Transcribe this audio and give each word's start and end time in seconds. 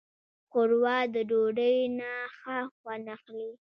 ښوروا 0.49 0.97
د 1.13 1.15
ډوډۍ 1.29 1.77
نه 1.99 2.11
ښه 2.37 2.55
خوند 2.75 3.05
اخلي. 3.15 3.49